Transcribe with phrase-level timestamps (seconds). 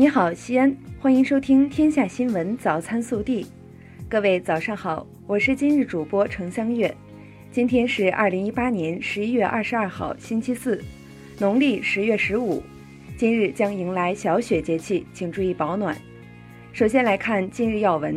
[0.00, 3.44] 你好，西安，欢迎收听《天下新闻早餐速递》。
[4.08, 6.90] 各位早上好，我是今日主播程香月。
[7.52, 10.82] 今天是二零一八年十一月二十二号，星期四，
[11.38, 12.62] 农历十月十五。
[13.18, 15.94] 今日将迎来小雪节气，请注意保暖。
[16.72, 18.16] 首先来看今日要闻。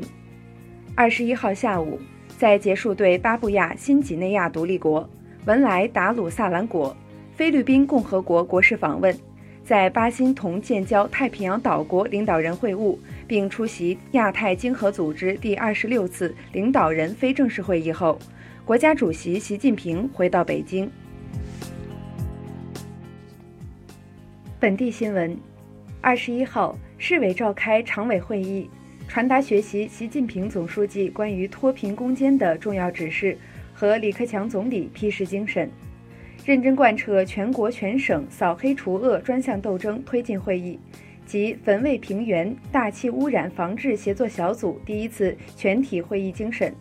[0.95, 1.99] 二十一号下午，
[2.37, 5.05] 在结束对巴布亚新几内亚独立国、
[5.43, 6.95] 文莱达鲁萨兰国、
[7.35, 9.13] 菲律宾共和国国事访问。
[9.63, 18.19] 在巴新同建交太平洋岛国领导人会晤，并出席亚太经合组织第二十六次领导人非正式会议后，
[18.65, 20.91] 国家主席习近平回到北京。
[24.59, 25.37] 本地新闻：
[26.01, 28.69] 二十一号，市委召开常委会议，
[29.07, 33.37] 传达学习习近平总书记关于脱贫攻坚的重要指示
[33.73, 35.71] 和李克强总理批示精神。
[36.45, 40.77] 认真贯彻全国全省扫黑除恶专项斗争推进会议
[41.25, 46.73] 及汾渭平原大气污染防治协作小组第一次全体会议精神，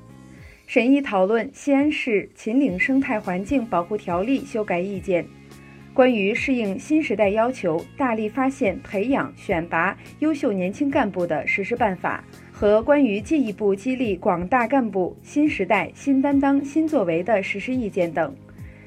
[0.66, 5.24] 审议讨论西安市秦岭生态环境保护条例修改意见，
[5.94, 12.24] 关于适应新时代要求，大力发现、培养、选拔优秀年轻干部的实施办法。
[12.50, 18.32] 和关于进一步激励广大干部新时代新担当新作为的实施意见等。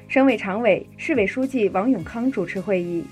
[0.08, 3.04] 省委常委、市委书记王永康主持会议。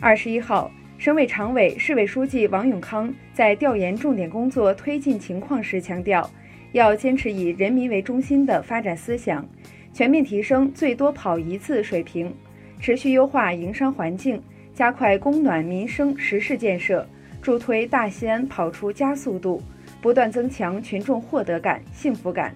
[0.00, 6.28] 二十一号，省委常委、市委书记王永康在调研重点工作推进情况时强调，
[6.72, 9.48] 要坚持以人民为中心的发展思想，
[9.92, 12.34] 全面提升最多跑一次水平，
[12.80, 14.42] 持续优化营商环境，
[14.74, 17.06] 加快供暖民生实事建设，
[17.40, 19.62] 助推大西安跑出加速度，
[20.02, 22.52] 不断增强群众获得感、幸福感。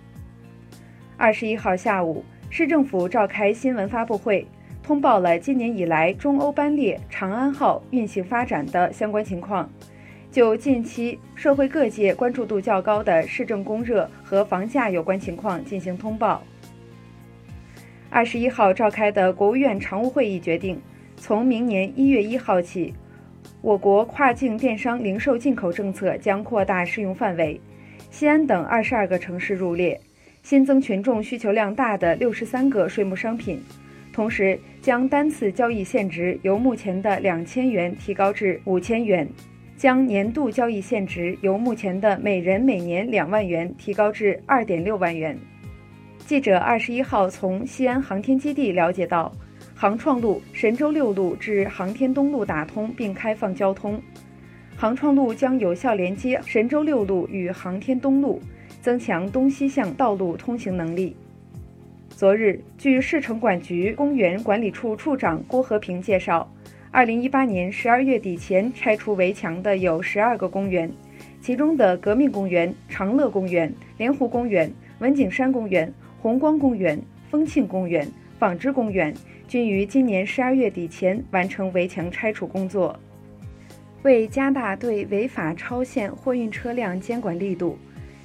[1.16, 2.24] 二十一号下午。
[2.54, 4.46] 市政府召开新闻发布会，
[4.82, 9.66] 通报了今年以来中欧班列“长安号”运行发展的相关情况，
[10.30, 16.42] 就近期社会各界关注度较高的市政供热和房价有关情况进行通报。
[18.10, 20.78] 二十一号召开的国务院常务会议决定，
[21.16, 22.92] 从明年一月一号起，
[23.62, 27.58] 我国跨境电商零售进口政策将扩大适用范围，
[28.10, 29.98] 西安等二十二个城市入列。
[30.42, 33.62] 新增群众需求量大的六十三个税目商品，
[34.12, 39.26] 同时将单次交易限值由目前的两千元提高至五千元，
[39.76, 45.38] 将年度交易限值由目前的每人每年两万元提高至二点六万元。
[46.26, 49.32] 记者二十一号从西安航天基地了解到，
[49.74, 54.00] 航创路神舟六路至航天东路打通并开放交通，
[54.82, 58.42] 航创路将有效连接神舟六路与航天东路。
[58.80, 61.14] 增强东西向道路通行能力。
[62.08, 66.52] 昨日，据市城管局公园管理处处长郭和平介绍，
[66.90, 70.90] 二零一八年十二月底前拆除围墙的有十二个公园，
[71.40, 74.68] 其中的革命公园、长乐公园、莲湖公园、
[74.98, 77.00] 文景山公园、红光公园、
[77.30, 78.04] 丰庆公园、
[78.36, 79.14] 纺织公园
[79.46, 82.98] 均于今年十二月底前完成围墙拆除工作。
[84.02, 87.78] 为加大对违法超限货运车辆监管力度。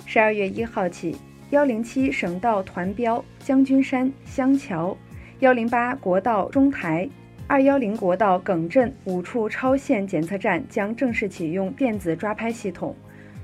[0.06, 1.16] 十二月一号起，
[1.52, 4.98] 幺零七省道团标将军山香桥、
[5.40, 7.08] 幺零八国道中台、
[7.46, 12.96] 二幺零国道耿镇五处超限检测站将正式启用电子抓拍系统，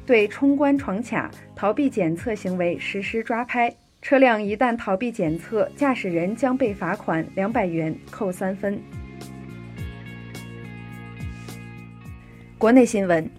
[0.06, 3.74] 对冲关闯卡、逃避检测行为实施抓拍。
[4.02, 8.82] 车辆一旦逃避检测，驾驶人将被罚款两百元，扣三分。
[12.64, 13.30] 国内新闻。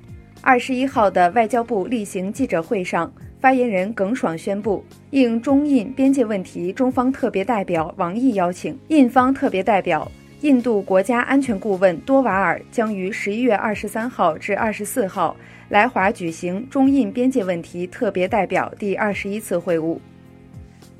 [0.42, 10.12] 二十一号的外交部例行记者会上，发言人耿爽宣布，应中印边界问题中方特别代表王毅邀请，印方特别代表、
[10.42, 15.34] 印度国家安全顾问多瓦尔将于十一月二十三号至二十四号
[15.70, 19.98] 来华举行中印边界问题特别代表第二十一次会晤。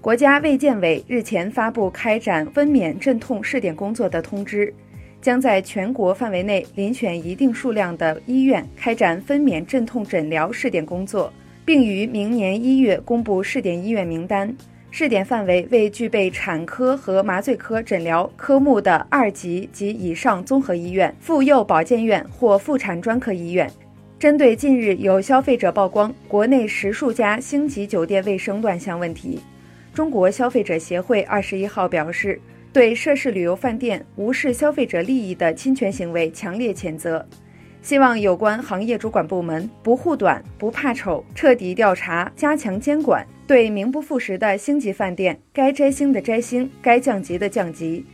[0.00, 4.72] 国家卫健委日前发布开展分娩镇痛试点工作的通知。
[5.24, 11.32] 将在全国范围内遴选一定数量的医院开展分娩镇痛诊疗试点工作，
[11.64, 14.54] 并于明年一月公布试点医院名单。
[14.90, 23.66] 试点范围为具备产科和麻醉科诊疗科目的二级及以上综合医院、妇幼保健院或妇产专科医院。
[24.18, 29.40] 针对近日有消费者曝光国内十数家星级酒店卫生乱象问题，
[29.94, 32.38] 中国消费者协会二十一号表示。
[32.74, 37.24] 对涉事旅游饭店无视消费者利益的侵权行为强烈谴责，
[37.80, 48.04] 希望有关行业主管部门不护短、不怕丑，彻底调查、加强监管，对名不副实的星级饭店该摘星的摘星，该降级的降级。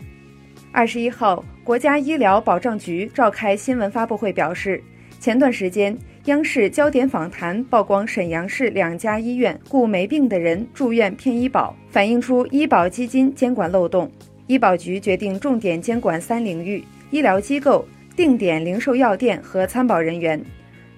[0.71, 4.79] 二十一号，国家医疗保障局召开新闻发布会表示，
[5.19, 5.97] 前段时间，
[6.27, 14.13] 央视焦点访谈曝光沈阳市两家医院雇没病的人住院骗医保，反映出医保基金监管漏洞。
[14.51, 17.87] 医保局决定重点监管三领域：医疗机构、
[18.17, 20.45] 定点零售药店和参保人员。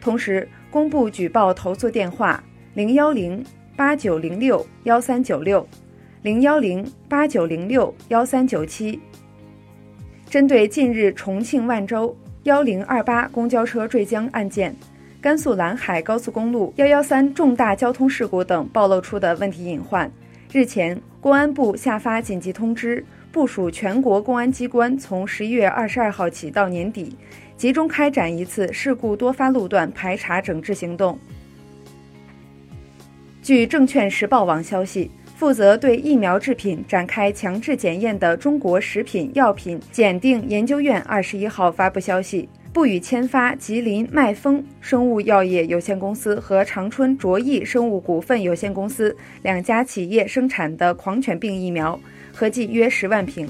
[0.01, 3.45] 同时，公布举报投诉电话：零幺零
[3.77, 5.69] 八九零六幺三九六，
[6.23, 8.99] 零幺零八九零六幺三九七。
[10.31, 12.17] 针对近日重庆万州。
[12.45, 14.75] 幺零二八公交车坠江案件、
[15.21, 20.11] 甘肃兰海高速公路幺幺三重大交通事故等暴露出的问题隐患，
[20.51, 27.17] 日前，公安部下发紧急通知，部署全国公安机关从十一月二十二号起到年底，
[27.57, 31.19] 集中开展一次事故多发路段排查整治行动。
[33.43, 35.11] 据证券时报网消息。
[35.43, 52.01] 负责对疫苗制品展开强制检验的中国食品药品检定研究院二十一号发布消息，不予签发吉林麦丰生物药业有限公司和长春卓益生物股份有限公司两家企业生产的狂犬病疫苗，
[52.33, 53.47] 合计约十万瓶。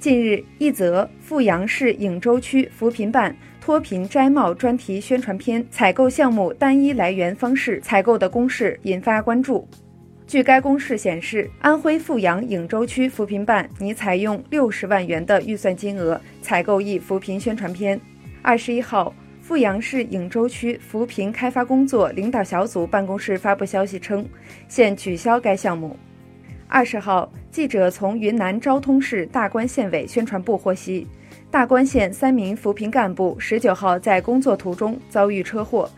[0.00, 9.68] 近日，一则阜阳市颍州区扶贫办脱贫摘帽专题宣传片采购项目单一来源方式采购的公示引发关注。
[10.26, 18.00] 据该公示显示，安徽阜阳颍州区扶贫办拟采用六十万元的预算金额采购一扶贫宣传片。
[18.46, 19.10] 二十一号，
[19.40, 24.22] 阜阳市颍州区扶贫开发工作领导小组办公室发布消息称，
[24.68, 25.96] 现取消该项目。
[26.68, 31.06] 二十号，记者从云南昭通市大关县委宣传部获悉，
[31.50, 35.90] 大关县三名扶贫干部十九号在工作途中遭遇车祸，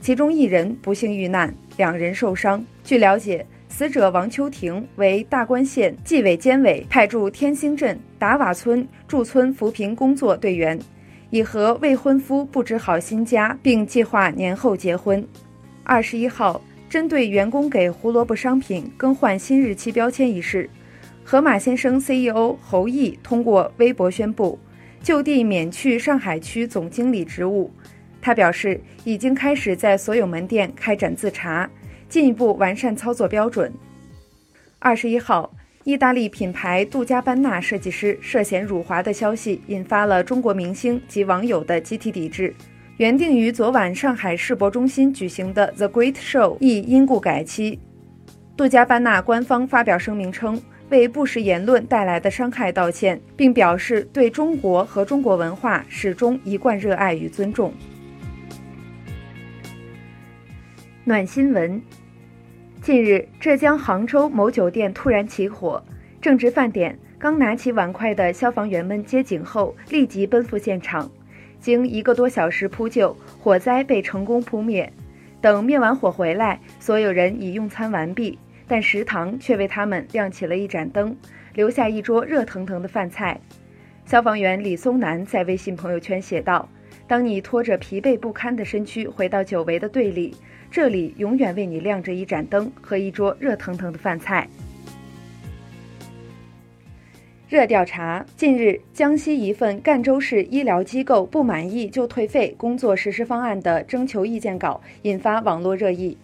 [0.00, 2.66] 其中一人不幸遇难，两人受伤。
[2.82, 3.46] 据了解。
[3.68, 10.78] 死者王秋婷为大关县纪委监委派驻天兴镇达瓦村驻村扶贫工作队员，
[11.32, 15.26] 已和未婚夫布置好新家，并计划年后结婚。
[15.82, 20.68] 二十一号，针对员工给胡萝卜商品更换新日期标签一事，
[21.24, 24.58] 盒马先生 CEO 侯毅通过微博宣布
[25.02, 27.70] 就地免去上海区总经理职务。
[28.20, 31.68] 他表示，已经开始在所有门店开展自查。
[32.10, 33.72] 进一步完善操作标准。
[34.78, 35.50] 二十一号，
[35.84, 42.54] 意大利品牌杜嘉班纳设计师涉嫌辱华的消息，引发了中国明星及网友的集体抵制。
[42.98, 47.80] 原定于昨晚上海世博中心举行的 The Great Show 亦因故改期。
[48.56, 57.74] 杜嘉班纳官方发表声明称，为不实言论带来的伤害道歉，并表示对中国和中国文化始终一贯热爱与尊重。
[61.02, 61.82] 暖新闻。
[62.82, 65.80] 近日，浙江杭州某酒店突然起火，
[66.20, 71.08] 正值饭点，刚拿起碗筷的消防员们接警后立即奔赴现场，
[71.60, 74.92] 经一个多小时扑救，火灾被成功扑灭。
[75.40, 78.36] 等灭完火回来，所有人已用餐完毕，
[78.66, 81.16] 但食堂却为他们亮起了一盏灯，
[81.54, 83.40] 留下一桌热腾腾的饭菜。
[84.04, 86.68] 消防员李松南在微信朋友圈写道
[87.12, 90.34] ：“当你拖着疲惫不堪的身躯回到久违的队里。”
[90.72, 94.48] 这里永远为你亮着一盏灯和一桌热腾腾的饭菜。
[97.50, 106.16] 热调查：近日，江西一份赣州市医疗机构不满意就退费工作实施方案的征求意见稿引发网络热议。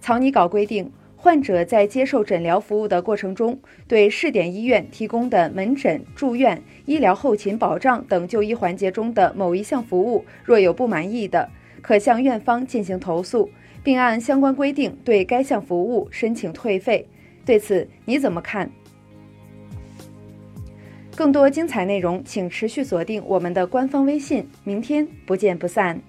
[0.00, 0.90] 草拟稿规定，
[1.22, 11.50] 患者在接受诊疗服务的过程中，对试点医院提供的门诊、住院、医疗后勤保障等就医环节中的某一项服务若有不满意的，
[11.82, 13.50] 可向院方进行投诉。
[13.82, 17.06] 并按相关规定对该项服务申请退费，
[17.44, 18.70] 对此你怎么看？
[21.14, 26.00] 更多精彩内容，请持续锁定我们的官方微信，明天不见不散。